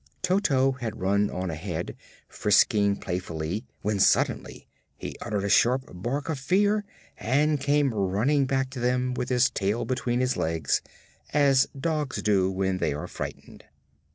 Toto 0.23 0.71
had 0.71 0.99
run 0.99 1.29
on 1.29 1.51
ahead, 1.51 1.95
frisking 2.27 2.95
playfully, 2.95 3.67
when 3.83 3.99
suddenly 3.99 4.67
he 4.97 5.15
uttered 5.21 5.43
a 5.43 5.47
sharp 5.49 5.91
bark 5.93 6.27
of 6.27 6.39
fear 6.39 6.83
and 7.19 7.61
came 7.61 7.93
running 7.93 8.47
back 8.47 8.71
to 8.71 8.79
them 8.79 9.13
with 9.13 9.29
his 9.29 9.51
tail 9.51 9.85
between 9.85 10.19
his 10.19 10.35
legs, 10.35 10.81
as 11.33 11.67
dogs 11.79 12.23
do 12.23 12.49
when 12.49 12.79
they 12.79 12.93
are 12.95 13.05
frightened. 13.07 13.65